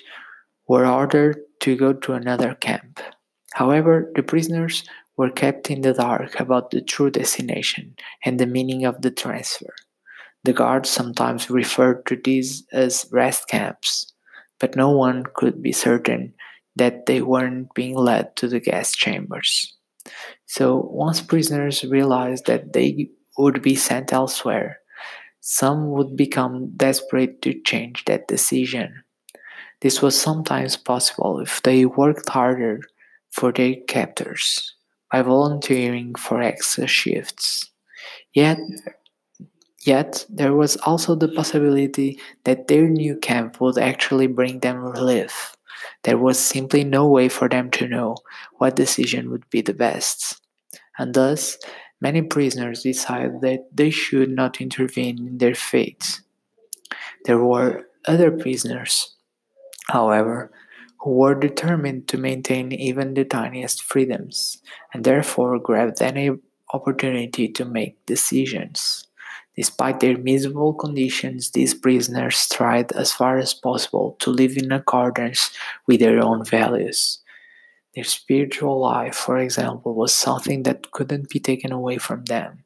were 0.69 0.87
ordered 0.87 1.39
to 1.61 1.77
go 1.77 1.93
to 1.93 2.13
another 2.13 2.55
camp. 2.55 3.01
However, 3.55 4.13
the 4.15 4.23
prisoners 4.23 4.85
were 5.17 5.31
kept 5.31 5.71
in 5.71 5.81
the 5.81 5.95
dark 5.95 6.39
about 6.39 6.71
the 6.71 6.81
true 6.81 7.11
destination 7.11 7.97
and 8.25 8.39
the 8.39 8.47
meaning 8.47 8.85
of 8.85 9.03
the 9.03 9.11
transfer. 9.11 9.75
The 10.45 10.53
guards 10.53 10.89
sometimes 10.89 11.51
referred 11.51 12.07
to 12.07 12.17
these 12.17 12.65
as 12.73 13.07
rest 13.13 13.49
camps, 13.49 14.13
but 14.59 14.77
no 14.77 14.91
one 14.91 15.25
could 15.35 15.63
be 15.63 15.73
certain 15.73 16.35
that 16.77 17.07
they 17.07 17.21
weren't 17.21 17.75
being 17.75 17.97
led 17.97 18.37
to 18.37 18.49
the 18.49 18.61
gas 18.61 18.95
chambers. 18.95 19.75
So 20.47 20.89
once 20.93 21.21
prisoners 21.21 21.85
realized 21.85 22.47
that 22.47 22.73
they 22.73 23.11
would 23.37 23.63
be 23.63 23.75
sent 23.75 24.13
elsewhere, 24.13 24.79
some 25.41 25.91
would 25.91 26.17
become 26.17 26.73
desperate 26.77 27.43
to 27.43 27.61
change 27.63 28.05
that 28.05 28.29
decision. 28.29 29.03
This 29.81 30.03
was 30.03 30.21
sometimes 30.21 30.77
possible 30.77 31.41
if 31.41 31.63
they 31.63 31.87
worked 31.87 32.29
harder 32.29 32.81
for 33.31 33.53
their 33.53 33.77
captors 33.87 34.75
by 35.11 35.23
volunteering 35.23 36.15
for 36.15 36.43
extra 36.43 36.87
shifts. 36.87 37.71
Yet 38.35 38.59
Yet, 39.89 40.27
there 40.29 40.53
was 40.53 40.77
also 40.85 41.15
the 41.15 41.29
possibility 41.29 42.21
that 42.45 42.69
their 42.69 42.87
new 42.91 43.17
camp 43.17 43.59
would 43.59 43.79
actually 43.79 44.27
bring 44.27 44.61
them 44.61 44.85
relief. 44.85 45.57
There 46.03 46.19
was 46.19 46.39
simply 46.39 46.85
no 46.85 47.09
way 47.09 47.31
for 47.31 47.49
them 47.49 47.71
to 47.71 47.89
know 47.89 48.19
what 48.59 48.77
decision 48.77 49.31
would 49.31 49.49
be 49.49 49.63
the 49.63 49.73
best. 49.73 50.43
And 50.99 51.15
thus, 51.15 51.57
many 52.03 52.21
prisoners 52.21 52.83
decided 52.83 53.41
that 53.41 53.65
they 53.73 53.89
should 53.89 54.29
not 54.29 54.61
intervene 54.61 55.27
in 55.27 55.39
their 55.39 55.55
fate. 55.55 56.21
There 57.25 57.43
were 57.43 57.89
other 58.05 58.31
prisoners, 58.31 59.17
however, 59.89 60.53
who 61.01 61.13
were 61.13 61.35
determined 61.35 62.09
to 62.09 62.19
maintain 62.19 62.73
even 62.73 63.15
the 63.15 63.25
tiniest 63.25 63.83
freedoms 63.83 64.61
and 64.93 65.03
therefore 65.03 65.59
grabbed 65.59 66.03
any 66.03 66.29
opportunity 66.75 67.49
to 67.49 67.65
make 67.65 68.05
decisions. 68.05 69.08
Despite 69.59 69.99
their 69.99 70.17
miserable 70.17 70.73
conditions, 70.73 71.51
these 71.51 71.75
prisoners 71.75 72.49
tried 72.49 72.93
as 72.93 73.11
far 73.11 73.39
as 73.39 73.53
possible 73.53 74.15
to 74.21 74.31
live 74.31 74.57
in 74.57 74.71
accordance 74.71 75.51
with 75.85 75.99
their 75.99 76.23
own 76.23 76.45
values. 76.45 77.19
Their 77.97 78.05
spiritual 78.05 78.79
life, 78.79 79.17
for 79.17 79.37
example, 79.37 79.97
was 79.97 80.15
something 80.15 80.63
that 80.63 80.93
couldn't 80.93 81.29
be 81.31 81.41
taken 81.41 81.73
away 81.73 81.99
from 81.99 82.23
them. 82.27 82.63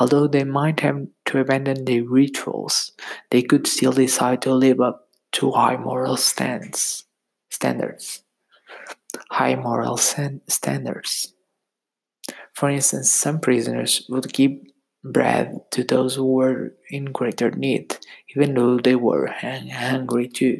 Although 0.00 0.26
they 0.26 0.44
might 0.44 0.80
have 0.80 1.06
to 1.26 1.40
abandon 1.40 1.84
their 1.84 2.02
rituals, 2.02 2.92
they 3.30 3.42
could 3.42 3.66
still 3.66 3.92
decide 3.92 4.40
to 4.40 4.54
live 4.54 4.80
up 4.80 5.10
to 5.32 5.50
high 5.50 5.76
moral 5.76 6.16
stands, 6.16 7.04
standards. 7.50 8.22
High 9.32 9.56
moral 9.56 9.98
standards. 9.98 11.34
For 12.54 12.70
instance, 12.70 13.10
some 13.10 13.38
prisoners 13.38 14.06
would 14.08 14.32
give 14.32 14.52
bread 15.04 15.60
to 15.72 15.84
those 15.84 16.14
who 16.14 16.26
were 16.26 16.74
in 16.90 17.06
greater 17.06 17.50
need, 17.50 17.98
even 18.34 18.54
though 18.54 18.78
they 18.78 18.94
were 18.94 19.26
hungry 19.26 20.28
too. 20.28 20.58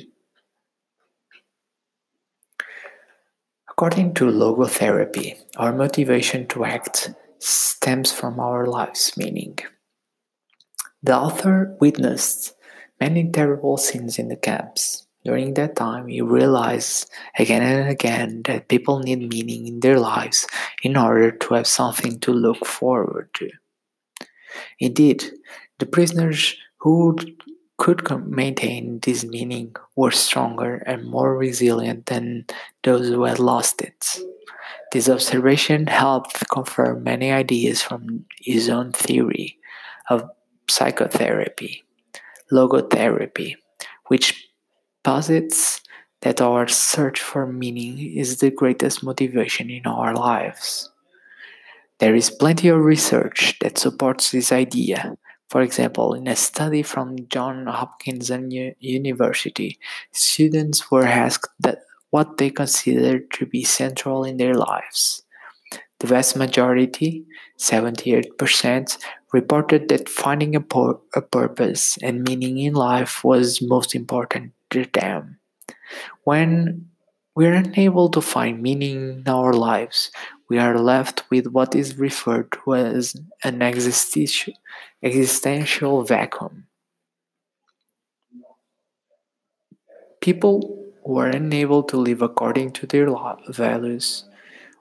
According 3.70 4.14
to 4.14 4.24
logotherapy, 4.26 5.38
our 5.56 5.72
motivation 5.72 6.46
to 6.48 6.64
act 6.64 7.14
stems 7.38 8.12
from 8.12 8.38
our 8.38 8.66
life's 8.66 9.16
meaning. 9.16 9.58
The 11.02 11.16
author 11.16 11.76
witnessed 11.80 12.54
many 13.00 13.30
terrible 13.30 13.76
scenes 13.76 14.18
in 14.18 14.28
the 14.28 14.36
camps. 14.36 15.06
During 15.24 15.54
that 15.54 15.74
time, 15.76 16.08
he 16.08 16.20
realized 16.20 17.10
again 17.38 17.62
and 17.62 17.88
again 17.88 18.42
that 18.46 18.68
people 18.68 18.98
need 19.00 19.28
meaning 19.28 19.66
in 19.66 19.80
their 19.80 19.98
lives 19.98 20.46
in 20.82 20.96
order 20.96 21.30
to 21.30 21.54
have 21.54 21.66
something 21.66 22.20
to 22.20 22.32
look 22.32 22.66
forward 22.66 23.30
to. 23.34 23.50
Indeed, 24.78 25.24
the 25.78 25.86
prisoners 25.86 26.56
who 26.78 27.16
could 27.78 28.08
maintain 28.28 29.00
this 29.00 29.24
meaning 29.24 29.74
were 29.96 30.12
stronger 30.12 30.76
and 30.86 31.04
more 31.04 31.36
resilient 31.36 32.06
than 32.06 32.46
those 32.84 33.08
who 33.08 33.24
had 33.24 33.40
lost 33.40 33.82
it. 33.82 34.18
This 34.92 35.08
observation 35.08 35.88
helped 35.88 36.48
confirm 36.50 37.02
many 37.02 37.32
ideas 37.32 37.82
from 37.82 38.26
his 38.38 38.68
own 38.68 38.92
theory 38.92 39.58
of 40.10 40.30
psychotherapy, 40.68 41.82
logotherapy, 42.52 43.56
which 44.06 44.48
posits 45.02 45.80
that 46.20 46.40
our 46.40 46.68
search 46.68 47.20
for 47.20 47.46
meaning 47.46 47.98
is 47.98 48.38
the 48.38 48.50
greatest 48.50 49.02
motivation 49.02 49.70
in 49.70 49.86
our 49.86 50.14
lives. 50.14 50.91
There 52.02 52.16
is 52.16 52.30
plenty 52.30 52.66
of 52.66 52.80
research 52.80 53.54
that 53.60 53.78
supports 53.78 54.32
this 54.32 54.50
idea. 54.50 55.14
For 55.48 55.62
example, 55.62 56.14
in 56.14 56.26
a 56.26 56.34
study 56.34 56.82
from 56.82 57.28
Johns 57.28 57.70
Hopkins 57.70 58.28
University, 58.80 59.78
students 60.10 60.90
were 60.90 61.06
asked 61.06 61.46
what 62.10 62.38
they 62.38 62.50
considered 62.50 63.30
to 63.34 63.46
be 63.46 63.62
central 63.62 64.24
in 64.24 64.38
their 64.38 64.54
lives. 64.54 65.22
The 66.00 66.08
vast 66.08 66.34
majority, 66.34 67.24
78%, 67.60 68.98
reported 69.32 69.88
that 69.88 70.08
finding 70.08 70.56
a, 70.56 70.60
pur- 70.60 70.98
a 71.14 71.22
purpose 71.22 71.98
and 72.02 72.26
meaning 72.26 72.58
in 72.58 72.74
life 72.74 73.22
was 73.22 73.62
most 73.62 73.94
important 73.94 74.54
to 74.70 74.86
them. 74.92 75.38
When 76.24 76.88
we're 77.36 77.54
unable 77.54 78.10
to 78.10 78.20
find 78.20 78.60
meaning 78.60 79.20
in 79.20 79.28
our 79.28 79.52
lives, 79.52 80.10
we 80.52 80.58
are 80.58 80.78
left 80.78 81.24
with 81.30 81.46
what 81.46 81.74
is 81.74 81.96
referred 81.96 82.52
to 82.52 82.74
as 82.74 83.16
an 83.42 83.62
existential, 83.62 84.52
vacuum. 86.04 86.66
People 90.20 90.92
who 91.06 91.16
are 91.16 91.28
unable 91.28 91.82
to 91.84 91.96
live 91.96 92.20
according 92.20 92.72
to 92.72 92.86
their 92.86 93.08
values 93.48 94.26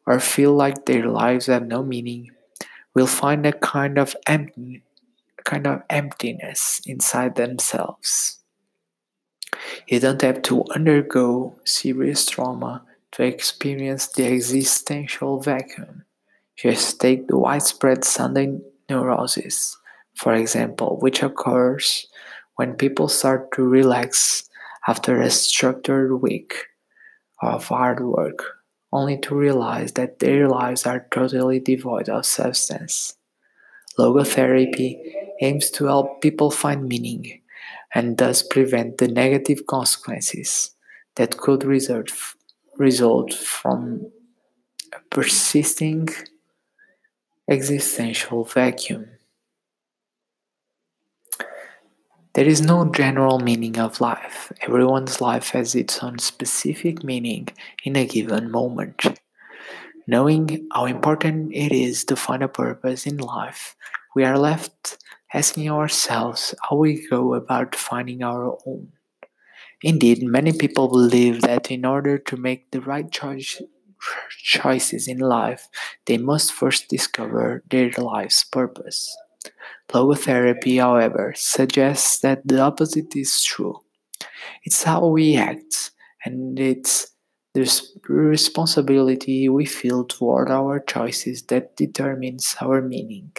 or 0.05 0.19
feel 0.19 0.51
like 0.53 0.87
their 0.87 1.07
lives 1.07 1.45
have 1.45 1.65
no 1.65 1.81
meaning 1.81 2.31
will 2.93 3.07
find 3.07 3.45
a 3.45 3.53
kind 3.53 3.97
of 3.97 4.13
empty, 4.27 4.83
kind 5.45 5.65
of 5.67 5.83
emptiness 5.89 6.81
inside 6.85 7.35
themselves. 7.37 8.39
You 9.87 10.01
don't 10.01 10.21
have 10.21 10.41
to 10.51 10.65
undergo 10.75 11.61
serious 11.63 12.25
trauma 12.25 12.83
to 13.13 13.23
experience 13.23 14.07
the 14.07 14.25
existential 14.25 15.39
vacuum. 15.39 16.05
Just 16.55 16.99
take 16.99 17.27
the 17.27 17.37
widespread 17.37 18.03
Sunday 18.03 18.59
neurosis, 18.89 19.77
for 20.15 20.33
example, 20.33 20.97
which 21.01 21.23
occurs 21.23 22.07
when 22.55 22.75
people 22.75 23.07
start 23.07 23.51
to 23.53 23.63
relax 23.63 24.49
after 24.87 25.19
a 25.21 25.29
structured 25.29 26.21
week 26.21 26.53
of 27.41 27.65
hard 27.65 28.01
work, 28.01 28.43
only 28.91 29.17
to 29.17 29.35
realize 29.35 29.93
that 29.93 30.19
their 30.19 30.47
lives 30.47 30.85
are 30.85 31.07
totally 31.11 31.59
devoid 31.59 32.09
of 32.09 32.25
substance. 32.25 33.15
Logotherapy 33.97 34.97
aims 35.41 35.69
to 35.71 35.85
help 35.85 36.21
people 36.21 36.51
find 36.51 36.87
meaning 36.87 37.41
and 37.93 38.17
thus 38.17 38.41
prevent 38.41 38.97
the 38.97 39.07
negative 39.07 39.67
consequences 39.67 40.71
that 41.15 41.37
could 41.37 41.63
result 41.63 42.09
result 42.81 43.33
from 43.33 44.11
a 44.93 44.99
persisting 45.09 46.09
existential 47.47 48.43
vacuum. 48.43 49.07
There 52.33 52.47
is 52.47 52.61
no 52.61 52.85
general 52.85 53.39
meaning 53.39 53.77
of 53.77 54.01
life. 54.01 54.51
Everyone's 54.61 55.19
life 55.21 55.49
has 55.49 55.75
its 55.75 56.01
own 56.01 56.17
specific 56.19 57.03
meaning 57.03 57.49
in 57.83 57.95
a 57.95 58.05
given 58.05 58.49
moment. 58.49 59.19
Knowing 60.07 60.67
how 60.73 60.85
important 60.85 61.53
it 61.53 61.71
is 61.71 62.05
to 62.05 62.15
find 62.15 62.41
a 62.41 62.47
purpose 62.47 63.05
in 63.05 63.17
life, 63.17 63.75
we 64.15 64.23
are 64.23 64.37
left 64.37 64.97
asking 65.33 65.69
ourselves 65.69 66.55
how 66.67 66.77
we 66.77 67.07
go 67.07 67.33
about 67.33 67.75
finding 67.75 68.23
our 68.23 68.57
own. 68.65 68.91
Indeed, 69.83 70.23
many 70.23 70.53
people 70.53 70.87
believe 70.87 71.41
that 71.41 71.71
in 71.71 71.85
order 71.85 72.17
to 72.17 72.37
make 72.37 72.71
the 72.71 72.81
right 72.81 73.09
choice, 73.11 73.61
choices 74.29 75.07
in 75.07 75.19
life, 75.19 75.67
they 76.05 76.17
must 76.17 76.53
first 76.53 76.89
discover 76.89 77.63
their 77.69 77.91
life's 77.97 78.43
purpose. 78.43 79.15
Logotherapy, 79.89 80.79
however, 80.79 81.33
suggests 81.35 82.19
that 82.19 82.47
the 82.47 82.59
opposite 82.61 83.15
is 83.15 83.43
true. 83.43 83.79
It's 84.63 84.83
how 84.83 85.07
we 85.07 85.35
act, 85.35 85.91
and 86.25 86.59
it's 86.59 87.11
the 87.53 87.69
responsibility 88.07 89.49
we 89.49 89.65
feel 89.65 90.05
toward 90.05 90.49
our 90.49 90.79
choices 90.79 91.43
that 91.43 91.75
determines 91.75 92.55
our 92.61 92.81
meaning. 92.81 93.33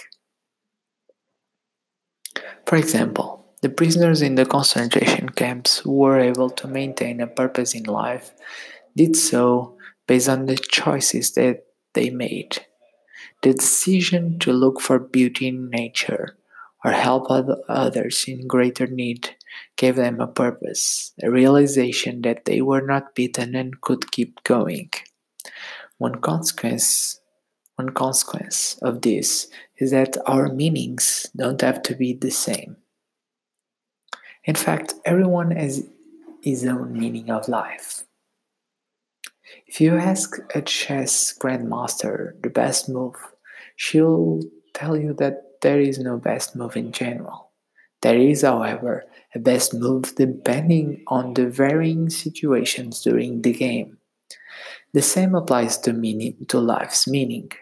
For 2.67 2.77
example, 2.77 3.42
the 3.63 3.71
prisoners 3.71 4.23
in 4.23 4.35
the 4.35 4.45
concentration 4.45 5.29
camps 5.31 5.79
who 5.79 5.93
were 5.93 6.19
able 6.19 6.51
to 6.51 6.67
maintain 6.67 7.21
a 7.21 7.27
purpose 7.27 7.75
in 7.75 7.85
life 7.85 8.33
did 8.97 9.17
so 9.17 9.77
based 10.07 10.29
on 10.29 10.47
the 10.47 10.57
choices 10.57 11.33
that 11.33 11.65
they 11.95 12.11
made. 12.11 12.67
The 13.43 13.55
decision 13.55 14.39
to 14.41 14.53
look 14.53 14.81
for 14.81 14.99
beauty 14.99 15.49
in 15.49 15.71
nature 15.71 16.37
or 16.85 16.91
help 16.91 17.27
others 17.69 18.25
in 18.27 18.49
greater 18.49 18.89
need 18.89 19.37
gave 19.77 19.95
them 19.95 20.21
a 20.21 20.27
purpose, 20.27 21.13
a 21.23 21.31
realization 21.31 22.23
that 22.23 22.45
they 22.45 22.61
were 22.61 22.83
not 22.83 23.15
beaten 23.15 23.55
and 23.55 23.81
could 23.81 24.11
keep 24.11 24.43
going. 24.43 24.91
One 25.99 26.21
consequence 26.21 27.21
one 27.77 27.91
consequence 27.91 28.79
of 28.83 29.01
this 29.01 29.49
is 29.79 29.93
that 29.93 30.17
our 30.27 30.49
meanings 30.49 31.27
don't 31.35 31.61
have 31.63 31.83
to 31.85 31.95
be 31.95 32.13
the 32.13 32.31
same. 32.31 32.77
In 34.45 34.55
fact, 34.55 34.95
everyone 35.05 35.53
has 35.53 35.87
his 36.43 36.65
own 36.67 36.99
meaning 36.99 37.31
of 37.31 37.49
life. 37.49 38.05
If 39.67 39.81
you 39.81 39.97
ask 39.97 40.37
a 40.55 40.63
chess 40.63 41.33
grandmaster 41.39 42.41
the 42.43 42.51
best 42.51 42.89
move, 42.89 43.15
she'll 43.77 44.41
tell 44.75 44.97
you 44.97 45.15
that 45.15 45.61
there 45.63 45.81
is 45.81 45.99
no 45.99 46.17
best 46.17 46.57
move 46.57 46.77
in 46.77 46.91
general. 46.91 47.51
There 48.01 48.19
is, 48.19 48.43
however, 48.43 49.05
a 49.35 49.39
best 49.39 49.73
move 49.73 50.15
depending 50.17 51.05
on 51.07 51.35
the 51.35 51.47
varying 51.47 52.11
situations 52.11 53.01
during 53.01 53.43
the 53.43 53.53
game. 53.53 53.99
The 54.93 55.03
same 55.03 55.37
applies 55.37 55.79
to 55.79 55.93
meaning 55.93 56.47
to 56.49 56.59
life's 56.59 57.07
meaning. 57.07 57.53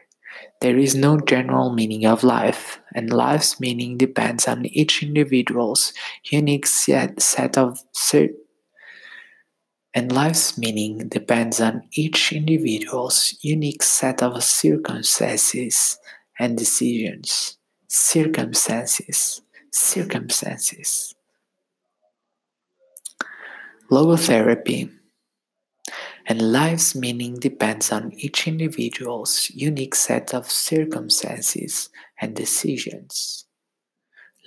There 0.60 0.76
is 0.76 0.94
no 0.94 1.18
general 1.18 1.72
meaning 1.72 2.04
of 2.04 2.22
life, 2.22 2.80
and 2.94 3.12
life's 3.12 3.58
meaning 3.60 3.96
depends 3.96 4.46
on 4.46 4.66
each 4.66 5.02
individual's 5.02 5.92
unique 6.30 6.66
set, 6.66 7.22
set 7.22 7.56
of 7.56 7.80
and 9.92 10.12
life's 10.12 10.56
meaning 10.56 11.08
depends 11.08 11.60
on 11.60 11.82
each 11.92 12.32
individual's 12.32 13.36
unique 13.42 13.82
set 13.82 14.22
of 14.22 14.42
circumstances 14.44 15.98
and 16.38 16.56
decisions. 16.56 17.58
Circumstances, 17.88 19.42
circumstances. 19.72 21.14
Logotherapy 23.90 24.90
and 26.26 26.52
life's 26.52 26.94
meaning 26.94 27.34
depends 27.34 27.90
on 27.92 28.12
each 28.12 28.46
individual's 28.46 29.50
unique 29.50 29.94
set 29.94 30.34
of 30.34 30.50
circumstances 30.50 31.88
and 32.20 32.34
decisions. 32.34 33.46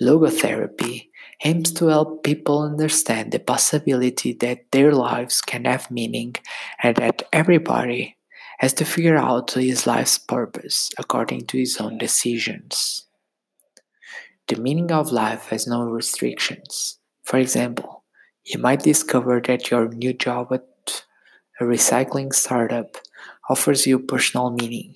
Logotherapy 0.00 1.08
aims 1.44 1.72
to 1.72 1.86
help 1.86 2.24
people 2.24 2.62
understand 2.62 3.32
the 3.32 3.38
possibility 3.38 4.32
that 4.32 4.70
their 4.72 4.92
lives 4.92 5.40
can 5.40 5.64
have 5.66 5.90
meaning 5.90 6.34
and 6.82 6.96
that 6.96 7.22
everybody 7.32 8.16
has 8.58 8.72
to 8.74 8.84
figure 8.84 9.16
out 9.16 9.52
his 9.52 9.86
life's 9.86 10.18
purpose 10.18 10.90
according 10.98 11.46
to 11.46 11.58
his 11.58 11.76
own 11.78 11.98
decisions. 11.98 13.06
The 14.48 14.56
meaning 14.56 14.92
of 14.92 15.12
life 15.12 15.46
has 15.48 15.66
no 15.66 15.82
restrictions. 15.84 16.98
For 17.24 17.38
example, 17.38 18.04
you 18.44 18.58
might 18.58 18.82
discover 18.82 19.40
that 19.46 19.70
your 19.70 19.88
new 19.88 20.12
job 20.12 20.52
at 20.52 20.64
a 21.60 21.64
recycling 21.64 22.34
startup 22.34 22.96
offers 23.48 23.86
you 23.86 23.98
personal 23.98 24.50
meaning, 24.50 24.94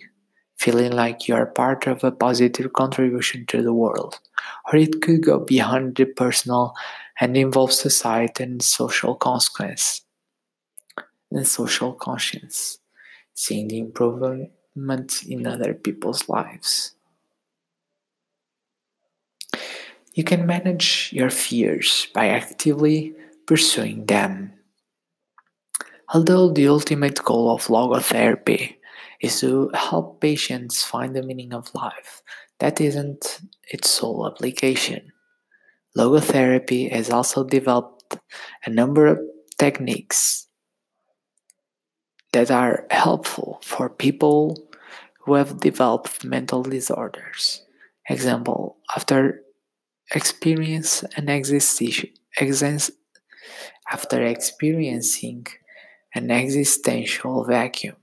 feeling 0.56 0.92
like 0.92 1.28
you 1.28 1.34
are 1.34 1.46
part 1.46 1.86
of 1.86 2.02
a 2.02 2.10
positive 2.10 2.72
contribution 2.72 3.46
to 3.46 3.62
the 3.62 3.72
world. 3.72 4.18
Or 4.66 4.78
it 4.78 5.00
could 5.02 5.22
go 5.22 5.38
beyond 5.38 5.96
the 5.96 6.06
personal 6.06 6.74
and 7.20 7.36
involve 7.36 7.72
society 7.72 8.44
and 8.44 8.62
social 8.62 9.14
consequence 9.14 10.02
and 11.30 11.46
social 11.46 11.92
conscience, 11.92 12.78
seeing 13.34 13.68
the 13.68 13.78
improvement 13.78 14.50
in 15.26 15.46
other 15.46 15.74
people's 15.74 16.28
lives. 16.28 16.94
You 20.14 20.24
can 20.24 20.46
manage 20.46 21.10
your 21.12 21.30
fears 21.30 22.08
by 22.14 22.28
actively 22.28 23.14
pursuing 23.46 24.06
them. 24.06 24.57
Although 26.14 26.52
the 26.52 26.68
ultimate 26.68 27.22
goal 27.22 27.54
of 27.54 27.66
logotherapy 27.66 28.76
is 29.20 29.40
to 29.40 29.70
help 29.74 30.20
patients 30.20 30.82
find 30.82 31.14
the 31.14 31.22
meaning 31.22 31.52
of 31.52 31.74
life, 31.74 32.22
that 32.60 32.80
isn't 32.80 33.40
its 33.70 33.90
sole 33.90 34.26
application. 34.26 35.12
Logotherapy 35.96 36.90
has 36.90 37.10
also 37.10 37.44
developed 37.44 38.18
a 38.64 38.70
number 38.70 39.06
of 39.06 39.18
techniques 39.58 40.46
that 42.32 42.50
are 42.50 42.86
helpful 42.90 43.60
for 43.62 43.88
people 43.88 44.68
who 45.20 45.34
have 45.34 45.60
developed 45.60 46.24
mental 46.24 46.62
disorders. 46.62 47.62
Example, 48.08 48.78
after 48.96 49.42
experience 50.14 51.02
an 51.16 51.28
existential, 51.28 52.08
after 53.90 54.22
experiencing 54.22 55.46
an 56.14 56.30
existential 56.30 57.44
vacuum. 57.44 57.96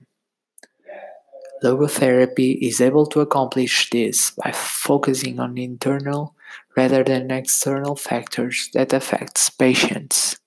Logotherapy 1.62 2.58
is 2.60 2.80
able 2.80 3.06
to 3.06 3.20
accomplish 3.20 3.90
this 3.90 4.30
by 4.30 4.52
focusing 4.52 5.40
on 5.40 5.56
internal 5.56 6.34
rather 6.76 7.02
than 7.02 7.30
external 7.30 7.96
factors 7.96 8.68
that 8.74 8.92
affect 8.92 9.58
patients. 9.58 10.38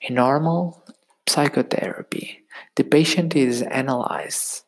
In 0.00 0.14
normal 0.14 0.82
psychotherapy, 1.28 2.42
the 2.76 2.84
patient 2.84 3.36
is 3.36 3.62
analyzed 3.62 4.62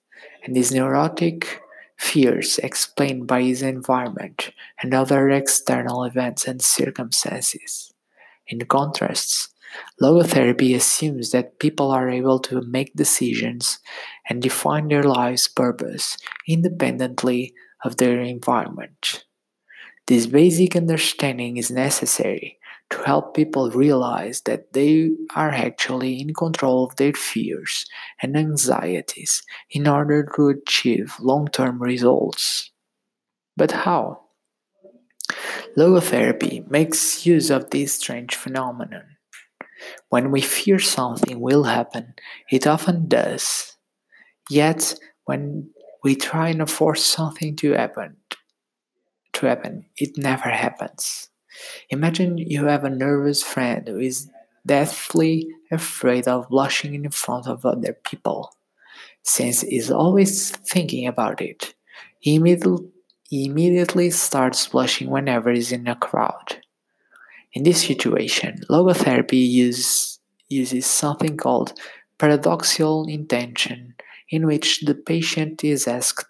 and 0.44 0.54
his 0.56 0.72
neurotic 0.72 1.60
fears 1.96 2.58
explained 2.58 3.26
by 3.26 3.42
his 3.42 3.62
environment 3.62 4.52
and 4.82 4.94
other 4.94 5.30
external 5.30 6.04
events 6.04 6.46
and 6.46 6.62
circumstances. 6.62 7.92
In 8.46 8.60
contrast, 8.60 9.52
Logotherapy 10.00 10.74
assumes 10.74 11.31
that 11.31 11.59
people 11.59 11.90
are 11.90 12.09
able 12.09 12.38
to 12.40 12.62
make 12.62 12.94
decisions 12.94 13.78
and 14.28 14.42
define 14.42 14.88
their 14.88 15.02
life's 15.02 15.48
purpose 15.48 16.16
independently 16.46 17.54
of 17.85 17.96
their 17.96 18.20
environment. 18.20 19.24
This 20.07 20.26
basic 20.26 20.74
understanding 20.74 21.59
is 21.59 21.70
necessary 21.70 22.59
to 22.90 23.02
help 23.02 23.35
people 23.35 23.70
realize 23.70 24.40
that 24.42 24.72
they 24.72 25.11
are 25.37 25.50
actually 25.50 26.20
in 26.20 26.33
control 26.33 26.85
of 26.85 26.96
their 26.96 27.12
fears 27.12 27.85
and 28.22 28.37
anxieties 28.37 29.42
in 29.70 29.87
order 29.87 30.26
to 30.35 30.48
achieve 30.48 31.16
long 31.20 31.48
term 31.48 31.83
results. 31.83 32.70
But 33.57 33.72
how? 33.72 34.22
Logotherapy 35.76 36.68
makes 36.70 37.26
use 37.26 37.50
of 37.50 37.70
this 37.70 37.94
strange 37.94 38.35
phenomenon. 38.35 39.17
When 40.08 40.30
we 40.30 40.40
fear 40.40 40.78
something 40.78 41.40
will 41.40 41.64
happen, 41.64 42.14
it 42.50 42.66
often 42.66 43.08
does. 43.08 43.76
Yet, 44.50 44.94
when 45.24 45.70
we 46.02 46.16
try 46.16 46.48
and 46.48 46.70
force 46.70 47.04
something 47.04 47.56
to 47.56 47.72
happen, 47.72 48.16
to 49.34 49.46
happen, 49.46 49.86
it 49.96 50.16
never 50.16 50.48
happens. 50.48 51.28
Imagine 51.90 52.38
you 52.38 52.66
have 52.66 52.84
a 52.84 52.90
nervous 52.90 53.42
friend 53.42 53.86
who 53.88 53.98
is 53.98 54.30
deathly 54.64 55.48
afraid 55.70 56.28
of 56.28 56.48
blushing 56.48 56.94
in 56.94 57.10
front 57.10 57.46
of 57.46 57.64
other 57.64 57.92
people. 57.92 58.54
Since 59.22 59.62
he's 59.62 59.90
always 59.90 60.50
thinking 60.50 61.06
about 61.06 61.40
it, 61.40 61.74
he 62.20 62.36
immediately, 62.36 62.86
he 63.28 63.44
immediately 63.44 64.10
starts 64.10 64.66
blushing 64.66 65.10
whenever 65.10 65.50
he's 65.50 65.72
in 65.72 65.86
a 65.86 65.96
crowd. 65.96 66.62
In 67.54 67.62
this 67.62 67.87
situation, 67.87 68.61
logotherapy 68.70 69.48
use, 69.48 70.18
uses 70.48 70.87
something 70.87 71.37
called 71.37 71.72
paradoxical 72.18 73.06
intention, 73.08 73.94
in 74.30 74.46
which 74.46 74.82
the 74.82 74.94
patient 74.94 75.64
is 75.64 75.88
asked 75.88 76.26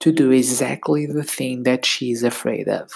to 0.00 0.12
do 0.12 0.30
exactly 0.30 1.06
the 1.06 1.24
thing 1.24 1.64
that 1.64 1.84
she 1.84 2.10
is 2.10 2.22
afraid 2.22 2.68
of. 2.68 2.90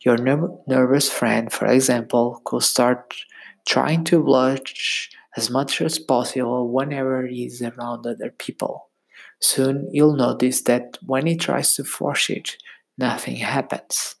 Your 0.00 0.16
ner- 0.16 0.56
nervous 0.66 1.10
friend, 1.10 1.52
for 1.52 1.66
example, 1.66 2.40
could 2.44 2.62
start 2.62 3.14
trying 3.66 4.04
to 4.04 4.22
blush 4.22 5.10
as 5.36 5.50
much 5.50 5.80
as 5.80 5.98
possible 5.98 6.70
whenever 6.70 7.26
he 7.26 7.46
is 7.46 7.60
around 7.62 8.06
other 8.06 8.30
people. 8.30 8.90
Soon 9.40 9.88
you'll 9.90 10.16
notice 10.16 10.62
that 10.62 10.98
when 11.04 11.26
he 11.26 11.36
tries 11.36 11.74
to 11.74 11.84
force 11.84 12.30
it, 12.30 12.56
nothing 12.96 13.36
happens. 13.36 14.16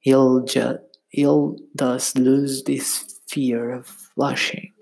He'll 0.00 0.44
just 0.44 0.80
he'll 1.10 1.56
thus 1.74 2.16
lose 2.16 2.64
this 2.64 3.20
fear 3.28 3.70
of 3.70 4.10
blushing. 4.16 4.72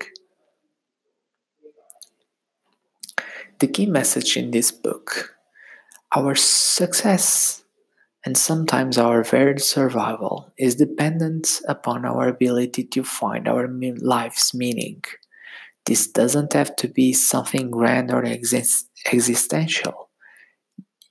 The 3.59 3.67
key 3.67 3.85
message 3.85 4.37
in 4.37 4.51
this 4.51 4.71
book 4.71 5.35
our 6.15 6.33
success 6.33 7.63
and 8.25 8.35
sometimes 8.35 8.97
our 8.97 9.23
very 9.23 9.59
survival 9.59 10.51
is 10.57 10.75
dependent 10.75 11.61
upon 11.67 12.03
our 12.03 12.27
ability 12.27 12.83
to 12.83 13.03
find 13.03 13.47
our 13.47 13.67
life's 14.01 14.53
meaning. 14.53 15.03
This 15.85 16.07
doesn't 16.07 16.53
have 16.53 16.75
to 16.77 16.87
be 16.87 17.13
something 17.13 17.71
grand 17.71 18.11
or 18.11 18.23
exist- 18.23 18.89
existential. 19.11 20.09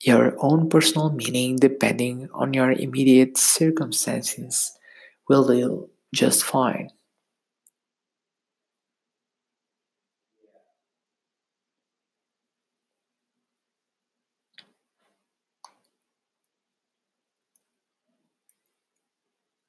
Your 0.03 0.37
own 0.39 0.69
personal 0.69 1.11
meaning, 1.11 1.57
depending 1.57 2.29
on 2.33 2.55
your 2.55 2.73
immediate 2.73 3.37
circumstances, 3.37 4.78
will 5.29 5.47
do 5.47 5.89
just 6.15 6.45
fine. 6.45 6.91